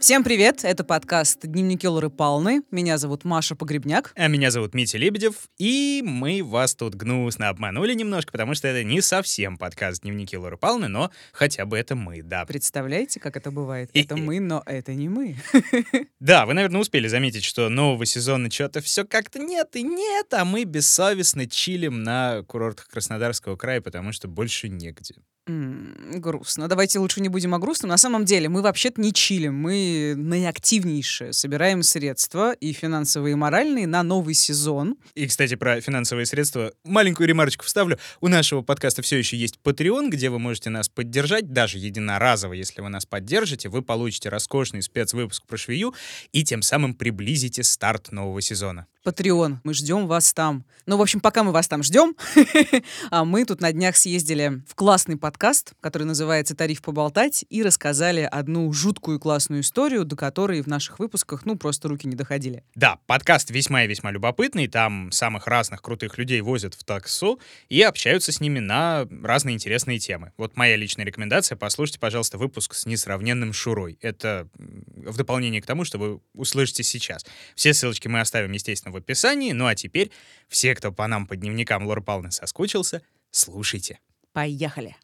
[0.00, 0.60] Всем привет!
[0.62, 2.62] Это подкаст «Дневники Лоры Палны».
[2.70, 4.12] Меня зовут Маша Погребняк.
[4.14, 8.84] А меня зовут Митя Лебедев, и мы вас тут гнусно обманули немножко, потому что это
[8.84, 12.46] не совсем подкаст «Дневники Лоры Палны», но хотя бы это мы, да.
[12.46, 13.90] Представляете, как это бывает?
[13.94, 15.36] Это мы, но это не мы.
[16.20, 20.44] Да, вы, наверное, успели заметить, что нового сезона что-то все как-то нет и нет, а
[20.44, 25.16] мы бессовестно чилим на курортах Краснодарского края, потому что больше негде.
[25.48, 26.68] Грустно.
[26.68, 27.88] Давайте лучше не будем о грустном.
[27.88, 29.54] На самом деле, мы вообще-то не чилим.
[29.54, 34.96] Мы наиактивнейшие собираем средства и финансовые, и моральные на новый сезон.
[35.14, 37.98] И, кстати, про финансовые средства маленькую ремарочку вставлю.
[38.20, 42.80] У нашего подкаста все еще есть Patreon, где вы можете нас поддержать, даже единоразово, если
[42.80, 45.94] вы нас поддержите, вы получите роскошный спецвыпуск про швею
[46.32, 48.86] и тем самым приблизите старт нового сезона.
[49.08, 49.58] Patreon.
[49.64, 50.64] Мы ждем вас там.
[50.86, 52.14] Ну, в общем, пока мы вас там ждем,
[53.10, 58.28] а мы тут на днях съездили в классный подкаст, который называется «Тариф поболтать», и рассказали
[58.30, 62.64] одну жуткую классную историю, до которой в наших выпусках, ну, просто руки не доходили.
[62.74, 67.80] Да, подкаст весьма и весьма любопытный, там самых разных крутых людей возят в таксу и
[67.82, 70.32] общаются с ними на разные интересные темы.
[70.36, 73.98] Вот моя личная рекомендация, послушайте, пожалуйста, выпуск с несравненным Шурой.
[74.02, 77.24] Это в дополнение к тому, что вы услышите сейчас.
[77.54, 80.10] Все ссылочки мы оставим, естественно, в описании, ну а теперь
[80.48, 84.00] все, кто по нам по дневникам Лоры Павловны соскучился, слушайте.
[84.32, 84.96] Поехали.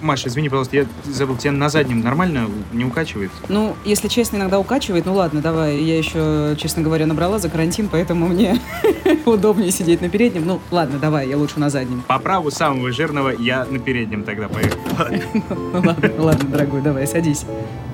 [0.00, 3.30] Маша, извини, пожалуйста, я забыл, тебя на заднем нормально не укачивает?
[3.48, 5.06] Ну, если честно, иногда укачивает.
[5.06, 5.78] Ну ладно, давай.
[5.82, 8.60] Я еще, честно говоря, набрала за карантин, поэтому мне
[9.26, 10.46] удобнее сидеть на переднем.
[10.46, 12.02] Ну, ладно, давай, я лучше на заднем.
[12.06, 14.78] По праву самого жирного я на переднем тогда поехал.
[15.72, 17.44] Ну ладно, ладно, дорогой, давай, садись.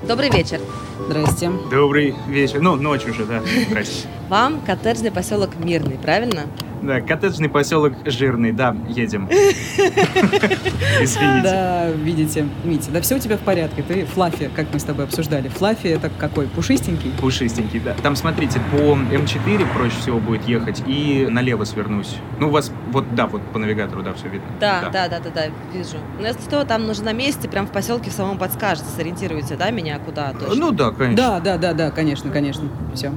[0.07, 0.59] Добрый вечер.
[1.07, 1.51] Здрасте.
[1.71, 2.61] Добрый вечер.
[2.61, 3.41] Ну, ночь уже, да.
[3.69, 4.07] Здрасте.
[4.29, 6.43] Вам коттеджный поселок Мирный, правильно?
[6.81, 9.27] Да, коттеджный поселок Жирный, да, едем.
[11.01, 11.41] Извините.
[11.43, 13.83] Да, видите, Митя, да все у тебя в порядке.
[13.83, 15.47] Ты Флаффи, как мы с тобой обсуждали.
[15.47, 16.47] Флаффи это какой?
[16.47, 17.11] Пушистенький?
[17.19, 17.95] Пушистенький, да.
[18.03, 22.17] Там, смотрите, по М4 проще всего будет ехать и налево свернусь.
[22.39, 24.47] Ну, у вас, вот, да, вот по навигатору, да, все видно.
[24.59, 25.97] Да, да, да, да, да, вижу.
[26.19, 29.71] Но если что, там нужно на месте, прям в поселке в самом подскажете, сориентируете, да,
[29.71, 30.55] меня куда точно?
[30.55, 31.15] Ну, да, конечно.
[31.15, 32.69] Да, да, да, да, конечно, конечно.
[32.93, 33.11] Все.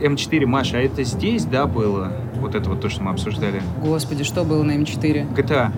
[0.00, 2.12] М4, Маша, а это здесь, да, было?
[2.36, 3.62] Вот это вот то, что мы обсуждали.
[3.82, 5.34] Господи, что было на М4?
[5.34, 5.72] GTA.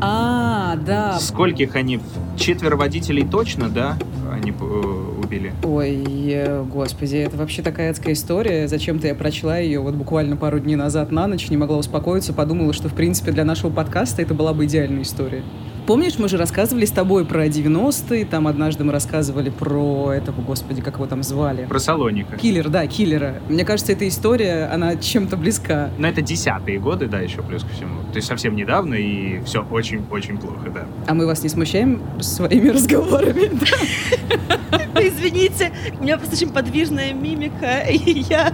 [0.00, 1.18] А, да.
[1.18, 2.00] Скольких они?
[2.36, 3.96] Четверо водителей точно, да?
[4.32, 5.52] Они э, убили.
[5.64, 8.68] Ой, господи, это вообще такая адская история.
[8.68, 12.72] Зачем-то я прочла ее вот буквально пару дней назад на ночь, не могла успокоиться, подумала,
[12.72, 15.42] что, в принципе, для нашего подкаста это была бы идеальная история.
[15.88, 20.82] Помнишь, мы же рассказывали с тобой про 90-е, там однажды мы рассказывали про этого, господи,
[20.82, 21.64] как его там звали?
[21.64, 22.36] Про Салоника.
[22.36, 23.36] Киллер, да, киллера.
[23.48, 25.88] Мне кажется, эта история, она чем-то близка.
[25.96, 28.02] Но это десятые годы, да, еще плюс ко всему.
[28.12, 30.84] То есть совсем недавно, и все очень-очень плохо, да.
[31.06, 33.50] А мы вас не смущаем своими разговорами?
[35.00, 38.52] Извините, у меня просто очень подвижная мимика, и я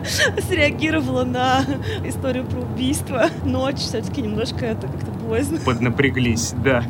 [0.49, 1.65] среагировала на
[2.05, 3.27] историю про убийство.
[3.45, 5.59] Ночь все-таки немножко это как-то поздно.
[5.65, 6.85] Поднапряглись, да.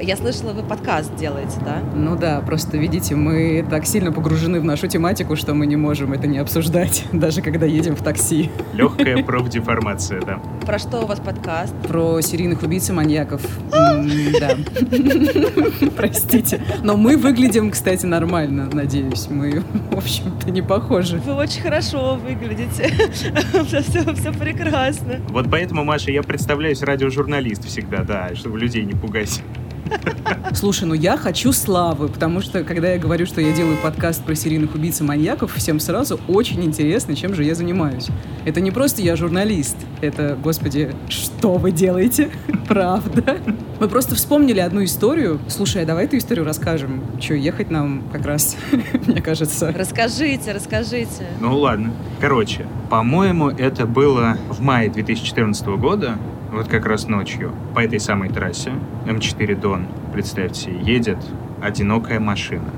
[0.00, 1.80] Я слышала, вы подкаст делаете, да?
[1.94, 6.12] Ну да, просто видите, мы так сильно погружены в нашу тематику, что мы не можем
[6.12, 8.50] это не обсуждать, даже когда едем в такси.
[8.74, 10.40] Легкая профдеформация, да.
[10.64, 11.74] Про что у вас подкаст?
[11.86, 13.42] Про серийных убийц и маньяков.
[13.70, 14.56] Да.
[15.96, 16.62] Простите.
[16.82, 19.28] Но мы выглядим, кстати, нормально, надеюсь.
[19.28, 21.18] Мы, в общем-то, не похожи.
[21.18, 22.92] Вы очень хорошо выглядите.
[23.68, 23.82] Все,
[24.14, 25.16] все прекрасно.
[25.28, 29.42] Вот поэтому, Маша, я представляюсь радиожурналист всегда, да, чтобы людей не пугать.
[30.54, 34.34] Слушай, ну я хочу славы, потому что, когда я говорю, что я делаю подкаст про
[34.34, 38.08] серийных убийц и маньяков, всем сразу очень интересно, чем же я занимаюсь.
[38.44, 42.30] Это не просто я журналист, это, господи, что вы делаете?
[42.68, 43.38] Правда?
[43.78, 45.38] Мы просто вспомнили одну историю.
[45.48, 47.02] Слушай, а давай эту историю расскажем.
[47.20, 48.56] Че, ехать нам как раз,
[49.06, 49.72] мне кажется.
[49.76, 51.26] Расскажите, расскажите.
[51.40, 51.92] Ну ладно.
[52.20, 56.18] Короче, по-моему, это было в мае 2014 года,
[56.50, 58.72] вот как раз ночью, по этой самой трассе,
[59.06, 61.18] М4 Дон, представьте, едет
[61.60, 62.70] одинокая машина.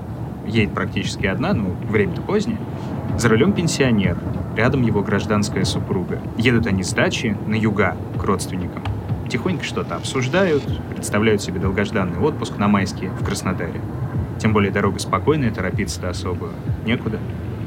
[0.47, 2.59] Едет практически одна, ну, время-то позднее.
[3.19, 4.17] За рулем пенсионер,
[4.57, 6.21] рядом его гражданская супруга.
[6.37, 8.83] Едут они с дачи на юга к родственникам.
[9.29, 10.65] Тихонько что-то обсуждают,
[10.95, 13.81] представляют себе долгожданный отпуск на майские в Краснодаре.
[14.41, 16.49] Тем более дорога спокойная, торопиться-то особо
[16.85, 17.21] некуда.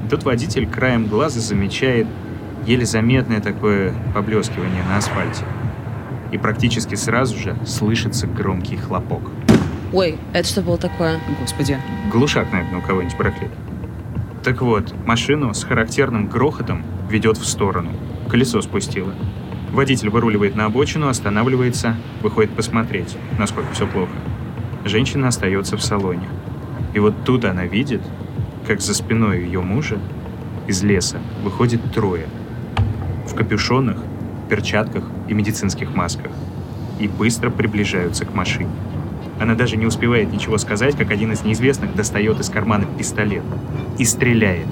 [0.10, 2.08] Тут водитель краем глаза замечает
[2.66, 5.46] еле заметное такое поблескивание на асфальте.
[6.34, 9.22] И практически сразу же слышится громкий хлопок.
[9.94, 11.20] Ой, это что было такое?
[11.40, 11.78] Господи.
[12.12, 13.52] Глушак, наверное, у кого-нибудь проклят.
[14.44, 17.92] Так вот, машину с характерным грохотом ведет в сторону.
[18.30, 19.14] Колесо спустило.
[19.72, 24.12] Водитель выруливает на обочину, останавливается, выходит посмотреть, насколько все плохо.
[24.86, 26.28] Женщина остается в салоне.
[26.96, 28.02] И вот тут она видит,
[28.66, 30.00] как за спиной ее мужа
[30.68, 32.26] из леса выходит трое.
[33.28, 33.98] В капюшонах,
[34.50, 36.32] перчатках и медицинских масках.
[37.00, 38.70] И быстро приближаются к машине.
[39.40, 43.44] Она даже не успевает ничего сказать, как один из неизвестных достает из кармана пистолет
[43.98, 44.68] и стреляет.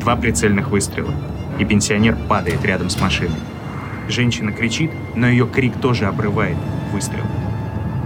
[0.00, 1.14] Два прицельных выстрела.
[1.58, 3.38] И пенсионер падает рядом с машиной.
[4.08, 6.56] Женщина кричит, но ее крик тоже обрывает
[6.92, 7.24] выстрел.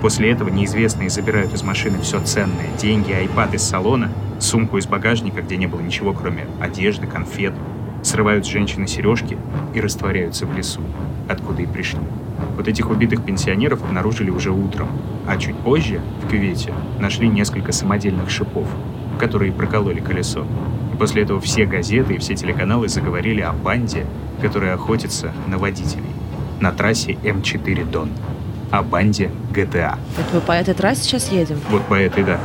[0.01, 2.67] После этого неизвестные забирают из машины все ценное.
[2.77, 7.55] Деньги, айпад из салона, сумку из багажника, где не было ничего, кроме одежды, конфет.
[8.03, 9.39] Срывают с женщины сережки
[9.75, 10.81] и растворяются в лесу,
[11.29, 12.01] откуда и пришли.
[12.57, 14.89] Вот этих убитых пенсионеров обнаружили уже утром,
[15.27, 18.69] а чуть позже в кювете нашли несколько самодельных шипов,
[19.19, 20.47] которые прокололи колесо.
[20.93, 24.07] И после этого все газеты и все телеканалы заговорили о банде,
[24.41, 26.13] которая охотится на водителей
[26.63, 28.09] на трассе М4 Дон
[28.71, 29.99] о банде GTA.
[30.17, 31.61] Вот мы по этой трассе сейчас едем.
[31.71, 32.39] Вот по этой, да.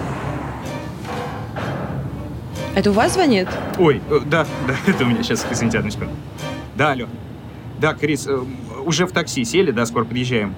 [2.77, 3.47] Это у вас звонит?
[3.79, 6.13] Ой, э, да, да, это у меня сейчас, извините, одну секунду.
[6.75, 7.07] Да, алло.
[7.79, 8.39] Да, Крис, э,
[8.85, 10.53] уже в такси сели, да, скоро подъезжаем.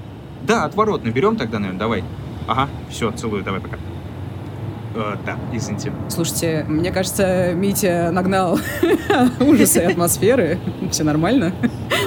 [0.45, 2.03] Да, отворот наберем тогда, наверное, давай.
[2.45, 3.77] Ага, все, целую, давай, пока.
[4.95, 5.93] Э, да, извините.
[6.09, 8.59] Слушайте, мне кажется, Митя нагнал
[9.39, 10.59] ужасы и атмосферы.
[10.91, 11.53] Все нормально.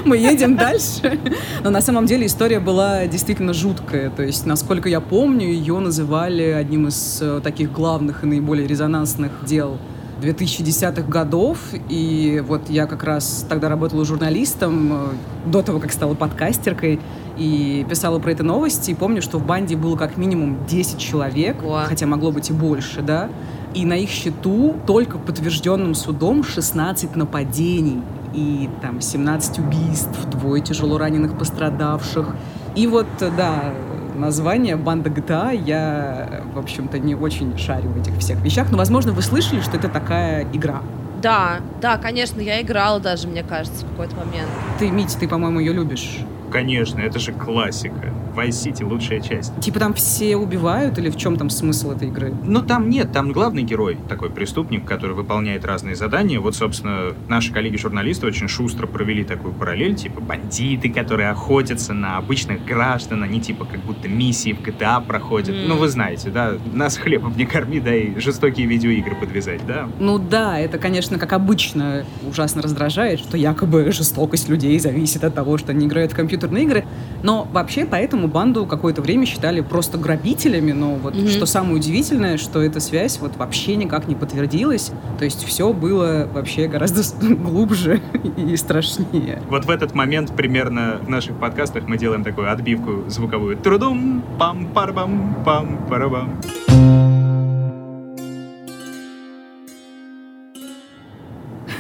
[0.05, 1.19] Мы едем дальше.
[1.65, 4.11] Но на самом деле история была действительно жуткая.
[4.11, 9.33] То есть, насколько я помню, ее называли одним из э, таких главных и наиболее резонансных
[9.47, 9.79] дел
[10.23, 11.59] 2010-х годов,
[11.89, 15.07] и вот я как раз тогда работала журналистом, э,
[15.47, 17.01] до того, как стала подкастеркой,
[17.37, 21.63] и писала про это новости, и помню, что в банде было как минимум 10 человек,
[21.63, 21.85] Ва.
[21.87, 23.29] хотя могло быть и больше, да,
[23.75, 28.03] и на их счету только подтвержденным судом 16 нападений
[28.35, 32.35] и там 17 убийств, двое тяжело раненых пострадавших.
[32.75, 33.75] И вот, да,
[34.23, 39.13] название «Банда GTA» я, в общем-то, не очень шарю в этих всех вещах, но, возможно,
[39.13, 40.81] вы слышали, что это такая игра.
[41.21, 44.49] Да, да, конечно, я играла даже, мне кажется, в какой-то момент.
[44.79, 46.19] Ты, Мить, ты, по-моему, ее любишь.
[46.51, 48.13] Конечно, это же классика.
[48.35, 49.59] Vice City лучшая часть.
[49.61, 52.35] Типа там все убивают или в чем там смысл этой игры?
[52.45, 56.41] Но там нет, там главный герой, такой преступник, который выполняет разные задания.
[56.41, 62.65] Вот, собственно, наши коллеги-журналисты очень шустро провели такую параллель, типа бандиты, которые охотятся на обычных
[62.65, 65.55] граждан, они типа как будто миссии в GTA проходят.
[65.55, 65.69] Мгм.
[65.69, 69.89] Ну, вы знаете, да, нас хлебом не корми, да и жестокие видеоигры подвязать, да.
[69.99, 75.59] Ну да, это, конечно, как обычно, ужасно раздражает, что якобы жестокость людей зависит от того,
[75.59, 76.85] что они играют в компьютерные игры.
[77.23, 81.29] Но вообще поэтому банду какое-то время считали просто грабителями, но вот Мгм.
[81.29, 84.93] что самое удивительное, что эта связь вот вообще никак не подтвердилась.
[85.19, 87.03] То есть все было вообще гораздо
[87.35, 88.01] глубже
[88.37, 89.43] и страшнее.
[89.49, 93.57] Вот в этот момент примерно в наших подкастах мы делаем такую отбивку звуковую.
[93.57, 95.79] Трудум, пам парбам пам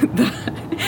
[0.12, 0.32] парабам.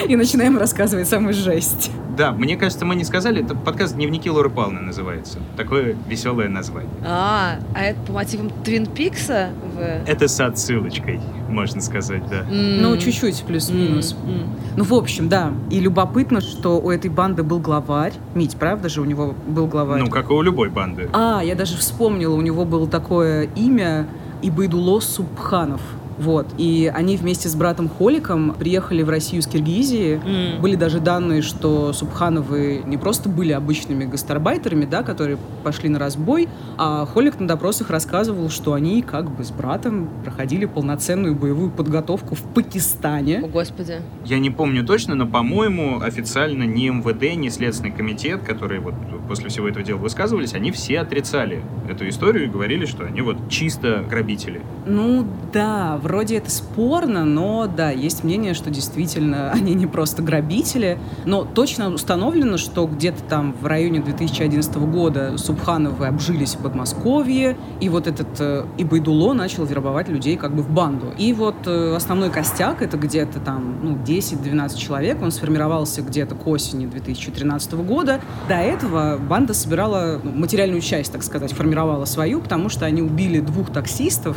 [0.09, 1.91] И начинаем рассказывать самую жесть.
[2.17, 5.39] Да, мне кажется, мы не сказали, это подкаст «Дневники Лоры Павловны» называется.
[5.57, 6.93] Такое веселое название.
[7.05, 9.51] А, а это по мотивам Твин Пикса?
[9.77, 9.83] Вы...
[10.07, 12.41] Это с отсылочкой, можно сказать, да.
[12.49, 12.83] М.
[12.83, 14.17] Ну, чуть-чуть, плюс-минус.
[14.25, 14.55] М.
[14.77, 15.53] Ну, в общем, да.
[15.71, 18.13] И любопытно, что у этой банды был главарь.
[18.35, 20.01] Мить, правда же, у него был главарь?
[20.01, 21.09] Ну, как и у любой банды.
[21.13, 24.07] А, я даже вспомнила, у него было такое имя
[24.41, 25.81] Ибайдуло Субханов.
[26.19, 26.47] Вот.
[26.59, 30.21] И они вместе с братом Холиком приехали в Россию с Киргизии.
[30.25, 30.61] М.
[30.61, 36.49] Были даже данные, что Субхановы не просто были обычными гастарбайтерами, да, которые пошли на разбой,
[36.79, 42.35] а Холик на допросах рассказывал, что они как бы с братом проходили полноценную боевую подготовку
[42.35, 43.41] в Пакистане.
[43.41, 44.01] О, господи.
[44.25, 48.95] Я не помню точно, но, по-моему, официально ни МВД, ни Следственный комитет, которые вот
[49.29, 53.49] после всего этого дела высказывались, они все отрицали эту историю и говорили, что они вот
[53.49, 54.61] чисто грабители.
[54.87, 60.99] Ну да, вроде это спорно, но да, есть мнение, что действительно они не просто грабители.
[61.25, 67.89] Но точно установлено, что где-то там в районе 2011 года Субхановы обжились в Подмосковье, и
[67.89, 71.13] вот этот э, Ибайдуло начал вербовать людей как бы в банду.
[71.19, 76.47] И вот э, основной костяк, это где-то там ну, 10-12 человек, он сформировался где-то к
[76.47, 78.21] осени 2013 года.
[78.49, 83.41] До этого банда собирала ну, материальную часть, так сказать, формировала свою, потому что они убили
[83.41, 84.37] двух таксистов,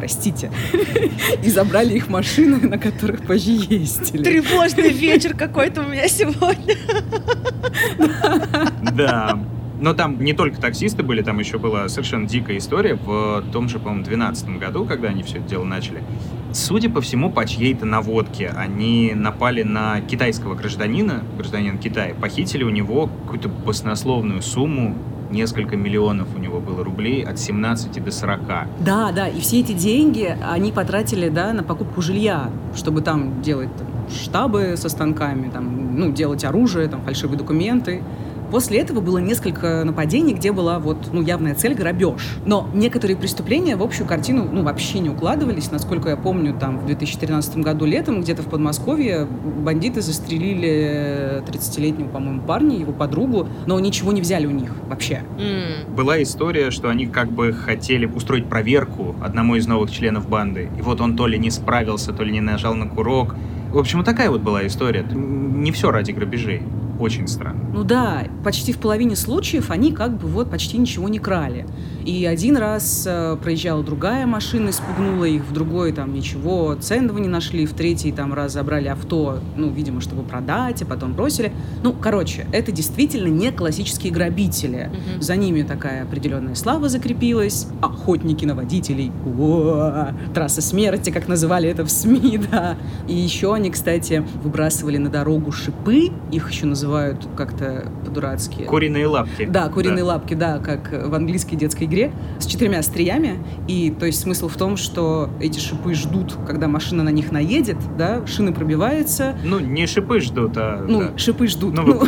[0.00, 0.50] простите,
[1.42, 4.22] и забрали их машины, на которых позже ездили.
[4.22, 6.74] Тревожный вечер какой-то у меня сегодня.
[8.94, 9.38] Да.
[9.78, 13.78] Но там не только таксисты были, там еще была совершенно дикая история в том же,
[13.78, 16.02] по-моему, 2012 году, когда они все это дело начали.
[16.52, 22.70] Судя по всему, по чьей-то наводке они напали на китайского гражданина, гражданин Китая, похитили у
[22.70, 24.96] него какую-то баснословную сумму,
[25.30, 28.40] несколько миллионов у него было рублей, от 17 до 40.
[28.80, 33.70] Да, да, и все эти деньги они потратили, да, на покупку жилья, чтобы там делать
[33.76, 38.02] там, штабы со станками, там, ну, делать оружие, там, фальшивые документы.
[38.50, 42.38] После этого было несколько нападений, где была вот, ну, явная цель— грабеж.
[42.44, 45.70] Но некоторые преступления в общую картину, ну, вообще не укладывались.
[45.70, 52.42] Насколько я помню, там, в 2013 году летом где-то в Подмосковье бандиты застрелили 30-летнего, по-моему,
[52.42, 55.22] парня, его подругу, но ничего не взяли у них вообще.
[55.38, 55.94] М.
[55.94, 60.68] Была история, что они как бы хотели устроить проверку одному из новых членов банды.
[60.78, 63.34] И вот он то ли не справился, то ли не нажал на курок.
[63.72, 65.04] В общем, вот такая вот была история.
[65.12, 66.62] Не все ради грабежей.
[67.00, 67.70] Очень странно.
[67.72, 71.66] Ну да, почти в половине случаев они как бы вот почти ничего не крали.
[72.04, 77.28] И один раз э, проезжала другая машина, испугнула их, в другой там ничего ценного не
[77.28, 81.52] нашли, в третий там раз забрали авто, ну, видимо, чтобы продать, а потом бросили.
[81.82, 84.90] Ну, короче, это действительно не классические грабители.
[84.90, 85.22] Мгм.
[85.22, 87.66] За ними такая определенная слава закрепилась.
[87.80, 89.10] Охотники на водителей.
[89.38, 92.76] О, трасса смерти, как называли это в СМИ, да.
[93.08, 98.64] И еще они, кстати, выбрасывали на дорогу шипы, их еще называют как-то по-дурацки.
[98.64, 99.44] Куриные лапки.
[99.44, 103.38] Да, куриные лапки, да, как в английской детской игре, с четырьмя остриями.
[103.68, 107.78] И то есть смысл в том, что эти шипы ждут, когда машина на них наедет,
[107.96, 110.84] да, шины пробиваются, Ну, не шипы ждут, а...
[110.86, 111.18] ну, да.
[111.18, 111.74] шипы ждут.
[111.74, 112.02] Ну, Ну,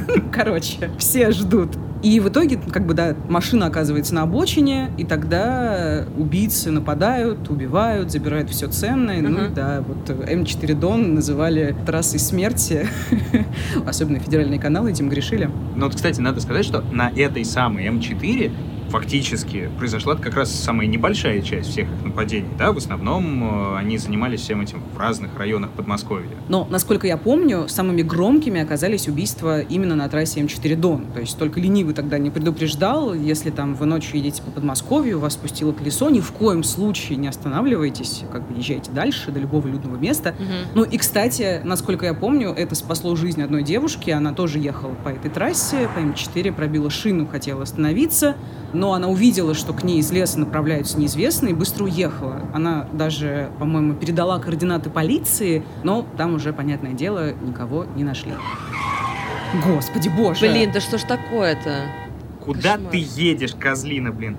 [0.32, 1.70] короче, все ждут.
[2.02, 8.10] И в итоге, как бы, да, машина оказывается на обочине, и тогда убийцы нападают, убивают,
[8.10, 9.20] забирают все ценное.
[9.20, 9.54] Ну, и Ага.
[9.54, 12.86] да, вот М4 Дон называли трассой смерти.
[13.86, 15.50] Особенно федеральные каналы этим грешили.
[15.76, 18.50] Ну вот, кстати, надо сказать, что на этой самой М4
[18.90, 22.48] фактически произошла как раз самая небольшая часть всех их нападений.
[22.58, 26.28] Да, в основном э, они занимались всем этим в разных районах Подмосковья.
[26.48, 31.06] Но, насколько я помню, самыми громкими оказались убийства именно на трассе М4 Дон.
[31.14, 35.34] То есть только ленивый тогда не предупреждал, если там вы ночью едете по Подмосковью, вас
[35.34, 39.96] спустило колесо, ни в коем случае не останавливайтесь, как бы езжайте дальше до любого людного
[39.96, 40.34] места.
[40.38, 40.48] Мгм.
[40.74, 44.10] Ну и, кстати, насколько я помню, это спасло жизнь одной девушки.
[44.10, 48.36] Она тоже ехала по этой трассе, по М4, пробила шину, хотела остановиться,
[48.80, 52.40] но она увидела, что к ней из леса направляются неизвестные, и быстро уехала.
[52.54, 58.32] Она даже, по-моему, передала координаты полиции, но там уже, понятное дело, никого не нашли.
[59.66, 60.48] Господи боже!
[60.48, 61.82] Блин, да что ж такое-то?
[62.42, 62.90] Куда Кошмар.
[62.90, 64.38] ты едешь, козлина, блин?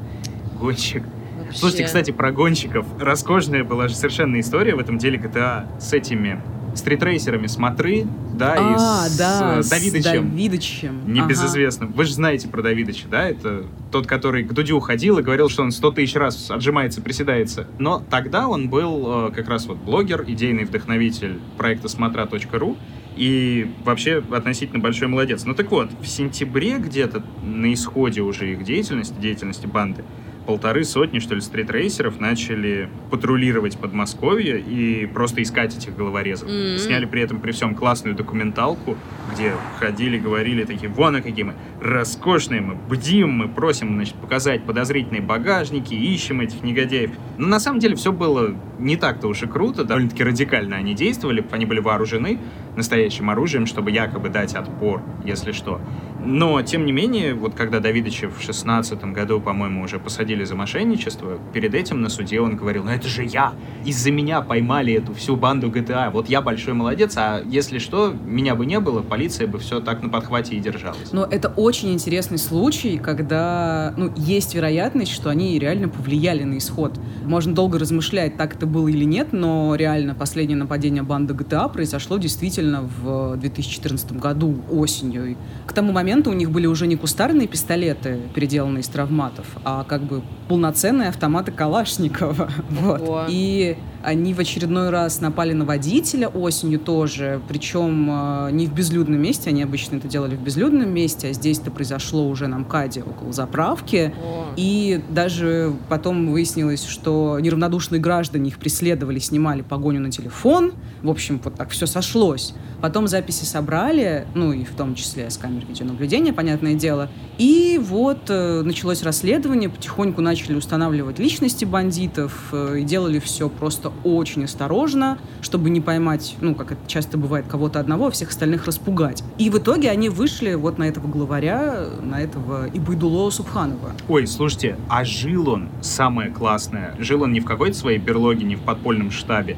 [0.60, 1.04] Гонщик.
[1.38, 1.60] Вообще.
[1.60, 2.88] Слушайте, кстати, про гонщиков.
[3.00, 6.42] Роскошная была же совершенно история в этом деле GTA с этими
[6.76, 10.30] стритрейсерами Смотры, да, а, и с да, э, с Давидычем.
[10.30, 11.14] Давидычем.
[11.14, 11.92] Небезызвестным.
[11.94, 13.30] Вы же знаете про Давидыча, да?
[13.30, 17.68] Это тот, который к Дудю ходил и говорил, что он 100 тысяч раз отжимается, приседается.
[17.78, 22.78] Но тогда он был э, как раз вот блогер, идейный вдохновитель проекта смотра.ру
[23.16, 25.44] и вообще относительно большой молодец.
[25.46, 30.04] Ну так вот, в сентябре где-то на исходе уже их деятельности, деятельности банды,
[30.46, 36.50] полторы сотни, что ли, стритрейсеров начали патрулировать Подмосковье и просто искать этих головорезов.
[36.50, 36.78] М.
[36.78, 38.98] Сняли при этом при всем классную документалку,
[39.34, 44.64] где ходили, говорили такие, вон а какие мы роскошные, мы бдим, мы просим, значит, показать
[44.64, 47.12] подозрительные багажники, ищем этих негодяев.
[47.38, 51.46] Но на самом деле все было не так-то уж и круто, довольно-таки радикально они действовали,
[51.52, 52.40] они были вооружены
[52.76, 55.82] настоящим оружием, чтобы якобы дать отпор, если что.
[56.24, 61.40] Но, тем не менее, вот когда Давидыча в шестнадцатом году, по-моему, уже посадили за мошенничество,
[61.54, 63.54] перед этим на суде он говорил, ну это же я,
[63.86, 68.56] из-за меня поймали эту всю банду GTA, вот я большой молодец, а если что, меня
[68.56, 71.12] бы не было, полиция бы все так на подхвате и держалась.
[71.12, 77.00] Но это очень интересный случай, когда ну, есть вероятность, что они реально повлияли на исход.
[77.26, 82.18] Можно долго размышлять, так это было или нет, но реально последнее нападение банды GTA произошло
[82.18, 85.36] действительно в 2014 году осенью.
[85.66, 90.04] К тому моменту у них были уже не кустарные пистолеты, переделанные из травматов, а как
[90.04, 92.50] бы полноценные автоматы Калашникова.
[92.70, 93.28] Вот.
[93.30, 99.22] И они в очередной раз напали на водителя осенью тоже, причем э, не в безлюдном
[99.22, 103.04] месте, они обычно это делали в безлюдном месте, а здесь это произошло уже на МКАДе
[103.04, 104.14] около заправки.
[104.24, 104.54] О.
[104.56, 110.74] И даже потом выяснилось, что неравнодушные граждане их преследовали, снимали погоню на телефон.
[111.02, 112.54] В общем, вот так все сошлось.
[112.82, 117.10] Потом записи собрали, ну и в том числе с камер видеонаблюдения, понятное дело.
[117.38, 123.91] И вот э, началось расследование, потихоньку начали устанавливать личности бандитов э, и делали все просто
[124.04, 128.66] очень осторожно, чтобы не поймать, ну, как это часто бывает, кого-то одного, а всех остальных
[128.66, 129.24] распугать.
[129.38, 133.92] И в итоге они вышли вот на этого главаря, на этого Ибайдуло Субханова.
[134.08, 138.56] Ой, слушайте, а жил он, самое классное, жил он не в какой-то своей берлоге, не
[138.56, 139.58] в подпольном штабе.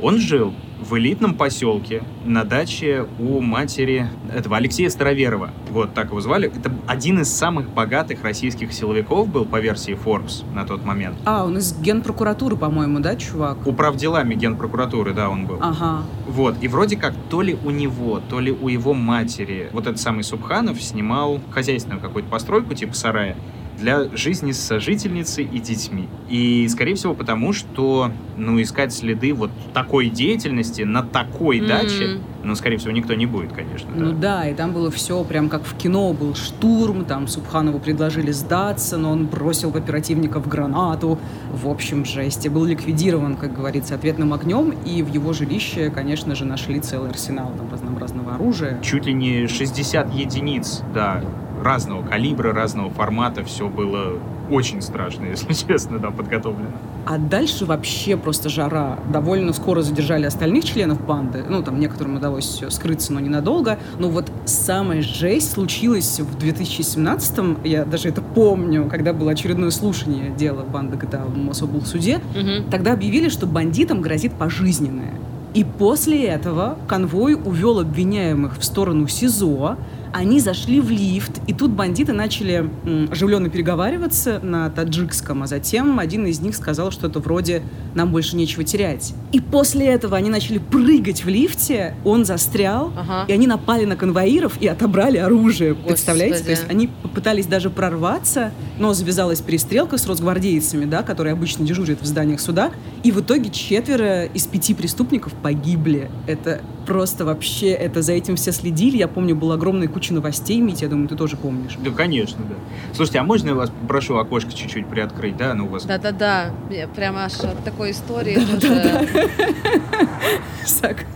[0.00, 5.50] Он жил в элитном поселке на даче у матери этого Алексея Староверова.
[5.70, 6.50] Вот так его звали.
[6.54, 11.16] Это один из самых богатых российских силовиков был по версии Forbes на тот момент.
[11.24, 13.66] А, он из генпрокуратуры, по-моему, да, чувак?
[13.66, 15.58] Управделами генпрокуратуры, да, он был.
[15.60, 16.02] Ага.
[16.26, 20.00] Вот, и вроде как то ли у него, то ли у его матери вот этот
[20.00, 23.36] самый Субханов снимал хозяйственную какую-то постройку типа сарая
[23.78, 26.08] для жизни с сожительницей и детьми.
[26.28, 31.66] И, скорее всего, потому что, ну, искать следы вот такой деятельности на такой М.
[31.66, 33.90] даче, ну, скорее всего, никто не будет, конечно.
[33.94, 34.42] Ну да.
[34.42, 38.96] да, и там было все прям как в кино, был штурм, там Субханову предложили сдаться,
[38.96, 41.18] но он бросил в оперативников гранату.
[41.52, 42.44] В общем, жесть.
[42.46, 47.10] И был ликвидирован, как говорится, ответным огнем, и в его жилище, конечно же, нашли целый
[47.10, 48.78] арсенал там разнообразного оружия.
[48.82, 51.22] Чуть ли не 60 единиц, да,
[51.64, 54.18] разного калибра, разного формата, все было
[54.50, 56.70] очень страшно, если честно, да, подготовлено.
[57.06, 58.98] А дальше вообще просто жара.
[59.12, 61.44] Довольно скоро задержали остальных членов банды.
[61.48, 63.78] Ну, там некоторым удалось скрыться, но ненадолго.
[63.98, 67.58] Но вот самая жесть случилась в 2017-м.
[67.64, 72.20] Я даже это помню, когда было очередное слушание дела банды GTA в Мособлсуде.
[72.34, 72.70] Мгм.
[72.70, 75.14] Тогда объявили, что бандитам грозит пожизненное.
[75.54, 79.76] И после этого конвой увел обвиняемых в сторону СИЗО.
[80.14, 82.70] Они зашли в лифт, и тут бандиты начали
[83.10, 87.62] оживленно переговариваться на таджикском, а затем один из них сказал что-то вроде
[87.96, 89.12] «нам больше нечего терять».
[89.32, 93.24] И после этого они начали прыгать в лифте, он застрял, Ага.
[93.26, 95.74] и они напали на конвоиров и отобрали оружие.
[95.74, 95.88] Господи.
[95.88, 96.44] Представляете?
[96.44, 102.00] То есть они попытались даже прорваться, но завязалась перестрелка с росгвардейцами, да, которые обычно дежурят
[102.00, 102.70] в зданиях суда.
[103.02, 106.08] И в итоге четверо из пяти преступников погибли.
[106.28, 108.96] Это просто вообще, это за этим все следили.
[108.96, 111.76] Я помню, была огромная куча новостей, Митя, я думаю, ты тоже помнишь.
[111.78, 112.54] Да, конечно, да.
[112.94, 115.54] Слушайте, а можно я вас попрошу окошко чуть-чуть приоткрыть, да?
[115.54, 116.50] Ну, у вас Да-да-да,
[116.94, 118.38] прямо аж от такой истории.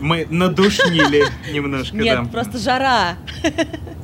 [0.00, 2.28] Мы надушнили немножко, Нет, да.
[2.28, 3.16] просто жара.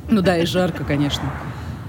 [0.09, 1.23] Ну да, и жарко, конечно.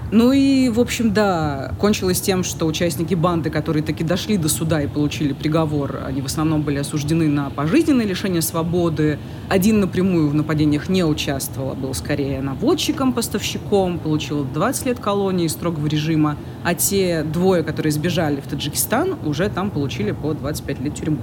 [0.09, 4.81] Ну и, в общем, да, кончилось тем, что участники банды, которые таки дошли до суда
[4.81, 9.19] и получили приговор, они в основном были осуждены на пожизненное лишение свободы.
[9.49, 15.47] Один напрямую в нападениях не участвовал, а был скорее наводчиком, поставщиком, получил 20 лет колонии
[15.47, 20.95] строгого режима, а те двое, которые сбежали в Таджикистан, уже там получили по 25 лет
[20.95, 21.19] тюрьмы.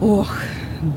[0.00, 0.32] Ох,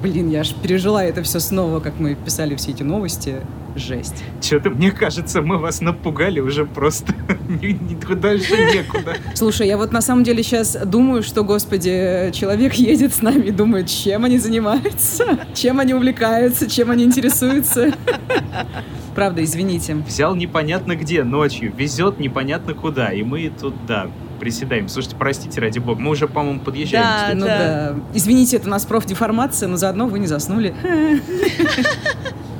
[0.03, 3.37] блин, я аж пережила это все снова, как мы писали все эти новости.
[3.75, 4.23] Жесть.
[4.41, 7.13] Что-то, мне кажется, мы вас напугали уже просто
[8.15, 9.17] дальше некуда.
[9.33, 13.51] Слушай, я вот на самом деле сейчас думаю, что, господи, человек едет с нами и
[13.51, 17.91] думает, чем они занимаются, чем они увлекаются, чем они интересуются.
[19.15, 19.95] Правда, извините.
[19.95, 24.07] Взял непонятно где ночью, везет непонятно куда, и мы тут, да,
[24.39, 24.87] приседаем.
[24.87, 27.03] Слушайте, простите, ради бога, мы уже, по-моему, подъезжаем.
[27.03, 27.37] Да, кстати.
[27.37, 27.95] Ну да.
[28.13, 30.73] Извините, это у нас профдеформация, но заодно вы не заснули.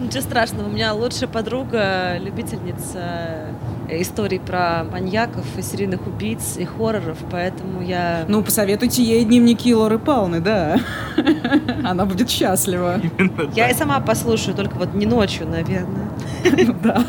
[0.06, 3.48] Ничего страшного, у меня лучшая подруга, любительница
[3.90, 8.24] э, историй про маньяков и серийных убийц и хорроров, поэтому я...
[8.28, 10.80] Ну, посоветуйте ей дневники Лоры Палны, да.
[11.84, 13.02] Она будет счастлива.
[13.56, 16.10] Я и сама послушаю, только вот не ночью, наверное.
[16.68, 17.04] Ну Да.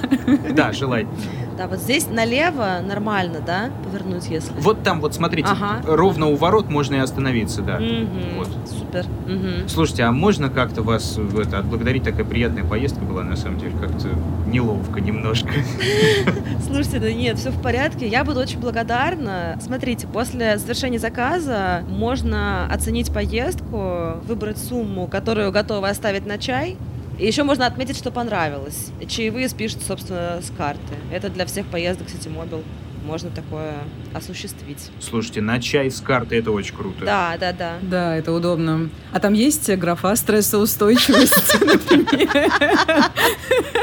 [0.52, 1.12] Да, желательно.
[1.56, 4.52] Да, вот здесь налево нормально, да, повернуть, если?
[4.58, 5.80] Вот там, вот смотрите, Ага.
[5.86, 7.78] ровно у ворот можно и остановиться, да.
[7.78, 8.48] Мгм, Вот.
[8.68, 9.06] Супер.
[9.26, 9.66] Мгм.
[9.68, 12.02] Слушайте, а можно как-то вас это, отблагодарить?
[12.04, 14.08] Такая приятная поездка была, на самом деле, как-то
[14.46, 15.48] неловко немножко.
[16.66, 18.06] Слушайте, да нет, все в порядке.
[18.06, 19.58] Я буду очень благодарна.
[19.62, 26.76] Смотрите, после завершения заказа можно оценить поездку, выбрать сумму, которую готовы оставить на чай.
[27.18, 28.90] И еще можно отметить, что понравилось.
[29.08, 30.94] Чаевые спишут, собственно, с карты.
[31.10, 32.62] Это для всех поездок Ситимобил.
[33.06, 33.74] Можно такое
[34.12, 34.90] осуществить.
[34.98, 37.04] Слушайте, на чай с карты это очень круто.
[37.04, 37.74] Да, да, да.
[37.80, 38.90] Да, это удобно.
[39.12, 42.50] А там есть графа стрессоустойчивость, например?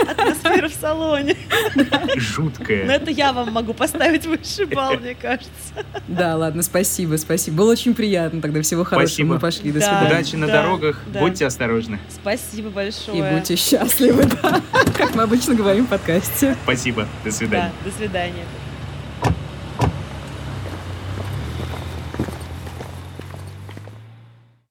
[0.10, 1.38] Атмосфера в салоне.
[1.76, 1.86] Но
[2.18, 2.86] Жуткая.
[2.86, 5.50] это я вам могу поставить высший балл, мне кажется.
[6.10, 7.58] Да, ладно, спасибо, спасибо.
[7.58, 8.62] Было очень приятно тогда.
[8.62, 9.08] Всего хорошего.
[9.08, 9.34] Спасибо.
[9.36, 9.72] Мы пошли.
[9.72, 9.86] До Да.
[9.86, 10.08] свидания.
[10.20, 11.98] Удачи на дорогах, будьте осторожны.
[12.10, 13.18] Спасибо большое.
[13.20, 14.62] И будьте счастливы, да.
[14.98, 16.58] Как мы обычно говорим в подкасте.
[16.66, 17.72] Спасибо, до свидания.
[17.86, 18.44] Да, до свидания.